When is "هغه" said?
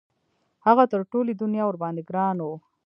0.65-0.83